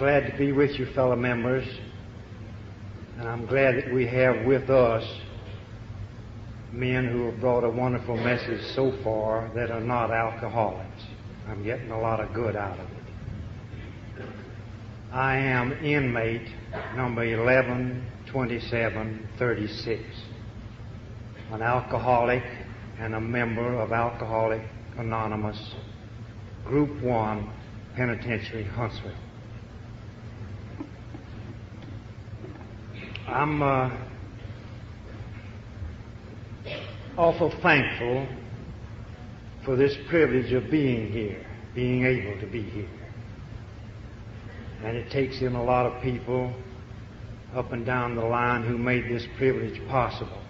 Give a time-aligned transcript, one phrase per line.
[0.00, 1.68] glad to be with you, fellow members,
[3.18, 5.06] and I'm glad that we have with us
[6.72, 11.02] men who have brought a wonderful message so far that are not alcoholics.
[11.46, 12.92] I'm getting a lot of good out of it.
[15.12, 16.48] I am inmate
[16.96, 20.02] number 112736,
[21.52, 22.44] an alcoholic
[22.98, 24.62] and a member of Alcoholic
[24.96, 25.74] Anonymous,
[26.64, 27.52] Group 1,
[27.96, 29.12] Penitentiary, Huntsville.
[33.28, 33.90] I'm uh,
[37.16, 38.26] awful thankful
[39.64, 42.88] for this privilege of being here, being able to be here.
[44.84, 46.52] And it takes in a lot of people
[47.54, 50.40] up and down the line who made this privilege possible.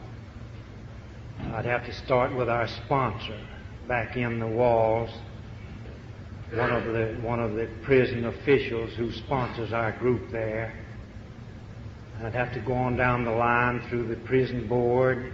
[1.52, 3.38] I'd have to start with our sponsor
[3.88, 5.10] back in the walls,
[6.54, 10.74] one of the, one of the prison officials who sponsors our group there.
[12.22, 15.32] I'd have to go on down the line through the prison board,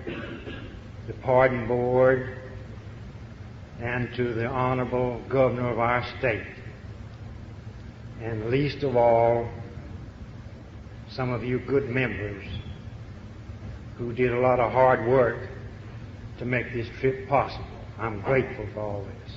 [1.09, 2.39] the pardon board,
[3.81, 6.47] and to the honorable governor of our state.
[8.23, 9.51] And least of all,
[11.11, 12.45] some of you good members
[13.99, 15.49] who did a lot of hard work
[16.39, 17.67] to make this trip possible.
[17.99, 19.33] I'm grateful for all this.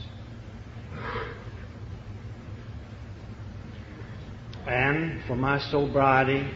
[4.68, 6.48] And for my sobriety,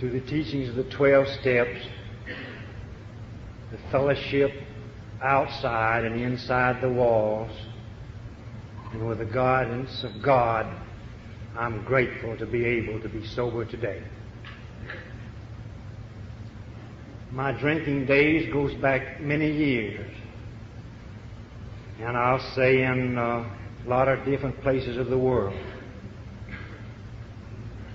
[0.00, 1.78] through the teachings of the 12 steps,
[3.70, 4.50] the fellowship
[5.22, 7.50] outside and inside the walls,
[8.92, 10.66] and with the guidance of God,
[11.54, 14.02] I'm grateful to be able to be sober today.
[17.30, 20.10] My drinking days goes back many years,
[22.00, 23.22] and I'll say in uh,
[23.84, 25.54] a lot of different places of the world.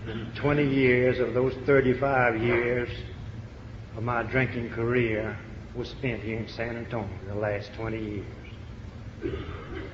[0.08, 2.90] And 20 years of those 35 years
[3.98, 5.36] of my drinking career
[5.76, 8.26] was spent here in San Antonio, the last 20 years.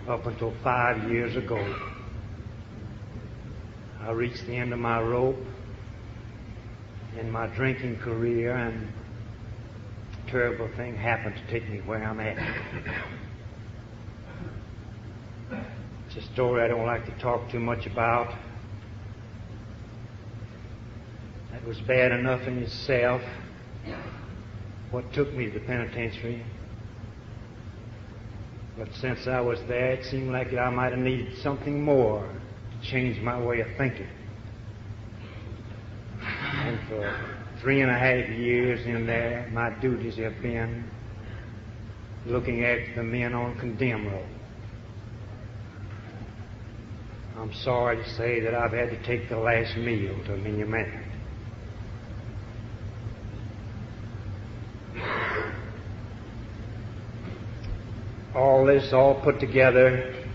[0.10, 1.58] Up until five years ago,
[4.02, 5.38] I reached the end of my rope
[7.18, 8.92] in my drinking career, and
[10.28, 12.38] a terrible thing happened to take me where I'm at.
[16.08, 18.34] It's a story I don't like to talk too much about.
[21.62, 23.22] That was bad enough in itself.
[24.90, 26.44] What took me to the penitentiary.
[28.78, 32.90] But since I was there, it seemed like I might have needed something more to
[32.90, 34.08] change my way of thinking.
[36.22, 40.90] And for three and a half years in there, my duties have been
[42.26, 44.26] looking after the men on condemn roll.
[47.38, 51.11] I'm sorry to say that I've had to take the last meal to Minyamani.
[58.36, 60.26] All this all put together,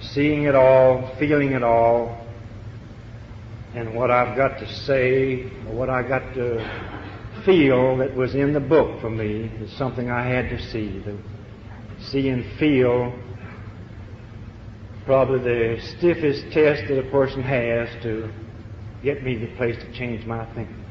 [0.00, 2.24] seeing it all, feeling it all,
[3.74, 8.52] and what I've got to say, or what I got to feel that was in
[8.52, 11.02] the book for me is something I had to see.
[11.04, 11.18] To
[12.00, 13.12] see and feel
[15.04, 18.30] probably the stiffest test that a person has to
[19.02, 20.84] get me to the place to change my thinking.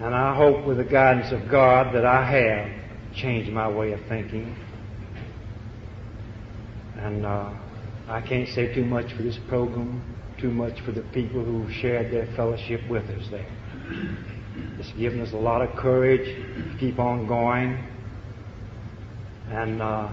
[0.00, 2.85] And I hope with the guidance of God that I have
[3.16, 4.54] changed my way of thinking.
[6.98, 7.50] And uh,
[8.08, 10.02] I can't say too much for this program,
[10.38, 13.46] too much for the people who shared their fellowship with us there.
[14.78, 17.82] It's given us a lot of courage to keep on going.
[19.48, 20.08] And uh,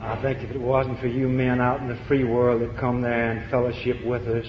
[0.00, 3.02] I think if it wasn't for you men out in the free world that come
[3.02, 4.46] there and fellowship with us,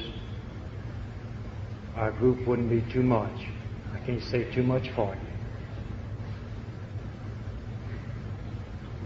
[1.95, 3.36] our group wouldn't be too much.
[3.94, 5.22] I can't say too much for you.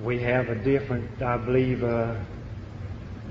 [0.03, 2.25] We have a different, I believe, a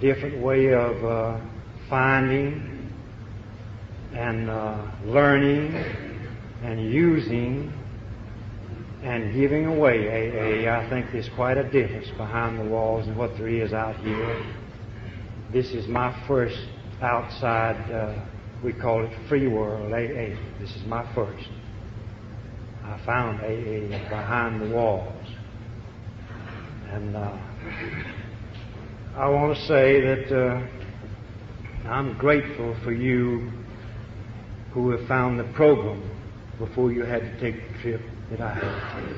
[0.00, 1.40] different way of uh,
[1.88, 2.92] finding
[4.12, 5.74] and uh, learning
[6.62, 7.72] and using
[9.02, 10.70] and giving away AA.
[10.74, 14.44] I think there's quite a difference behind the walls and what there is out here.
[15.52, 16.58] This is my first
[17.00, 18.14] outside, uh,
[18.64, 20.36] we call it free world AA.
[20.58, 21.48] This is my first.
[22.84, 25.35] I found AA behind the walls.
[26.96, 27.38] And uh,
[29.16, 30.66] I want to say that uh,
[31.86, 33.52] I'm grateful for you
[34.72, 36.10] who have found the program
[36.58, 38.00] before you had to take the trip
[38.30, 39.14] that I had.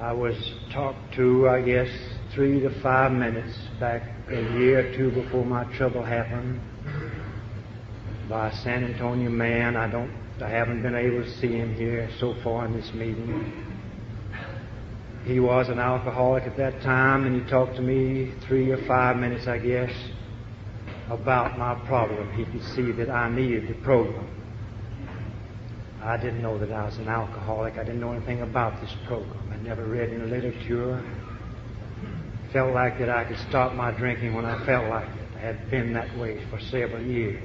[0.00, 0.36] I was
[0.72, 1.88] talked to, I guess,
[2.32, 6.60] three to five minutes back a year or two before my trouble happened
[8.28, 9.76] by a San Antonio man.
[9.76, 13.78] I don't, I haven't been able to see him here so far in this meeting.
[15.24, 19.16] He was an alcoholic at that time, and he talked to me three or five
[19.16, 19.92] minutes, I guess,
[21.10, 22.32] about my problem.
[22.32, 24.26] He could see that I needed the program.
[26.02, 27.74] I didn't know that I was an alcoholic.
[27.74, 29.52] I didn't know anything about this program.
[29.52, 31.04] I never read any literature.
[32.54, 35.36] Felt like that I could stop my drinking when I felt like it.
[35.36, 37.42] I had been that way for several years.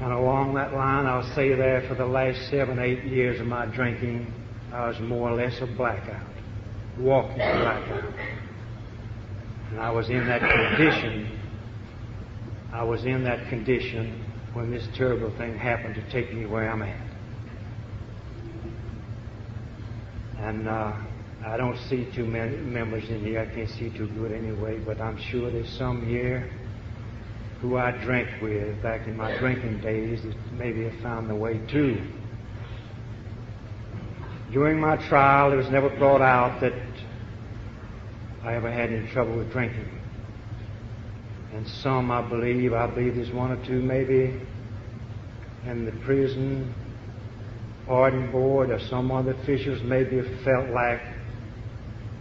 [0.00, 3.66] And along that line, I'll say there for the last seven, eight years of my
[3.66, 4.30] drinking,
[4.76, 6.28] I was more or less a blackout,
[6.98, 8.12] walking blackout.
[9.70, 11.40] And I was in that condition.
[12.74, 16.82] I was in that condition when this terrible thing happened to take me where I'm
[16.82, 17.06] at.
[20.40, 20.92] And uh,
[21.46, 23.40] I don't see too many members in here.
[23.40, 26.50] I can't see too good anyway, but I'm sure there's some here
[27.62, 31.62] who I drank with back in my drinking days that maybe have found the way
[31.66, 32.06] too.
[34.52, 36.72] During my trial, it was never brought out that
[38.42, 39.90] I ever had any trouble with drinking.
[41.52, 44.40] And some, I believe, I believe there's one or two maybe
[45.66, 46.72] in the prison
[47.86, 51.00] pardon board or some other officials maybe felt like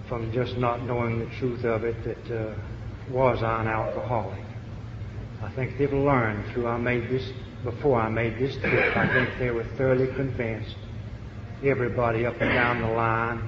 [0.07, 2.56] from just not knowing the truth of it that uh,
[3.10, 4.44] was I an alcoholic.
[5.42, 7.31] I think they've learned through I made this
[7.63, 8.95] before I made this trip.
[8.95, 10.75] I think they were thoroughly convinced.
[11.66, 13.42] Everybody up and down the line,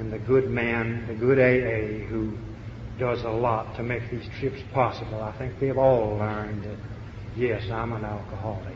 [0.00, 2.36] and the good man, the good AA who
[2.98, 5.22] does a lot to make these trips possible.
[5.22, 6.76] I think they've all learned that
[7.36, 8.74] yes, I'm an alcoholic.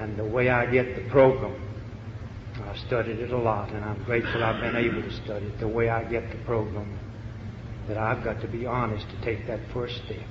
[0.00, 1.54] And the way I get the program,
[2.66, 5.60] I've studied it a lot, and I'm grateful I've been able to study it.
[5.60, 6.98] The way I get the program,
[7.86, 10.26] that I've got to be honest to take that first step.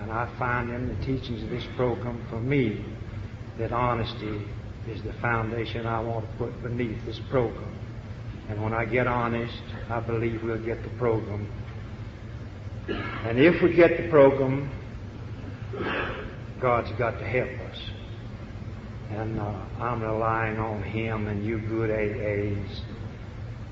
[0.00, 2.82] And I find in the teachings of this program, for me,
[3.58, 4.46] that honesty
[4.88, 7.76] is the foundation I want to put beneath this program.
[8.48, 11.50] And when I get honest, I believe we'll get the program.
[12.88, 14.70] And if we get the program,
[16.60, 17.78] God's got to help us.
[19.10, 22.80] And uh, I'm relying on Him and you good AAs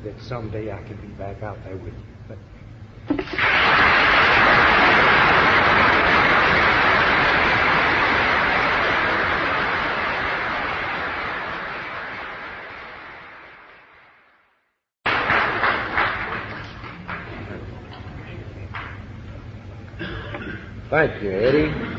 [0.04, 2.13] that someday I can be back out there with you.
[20.94, 21.93] Vai, Thierry.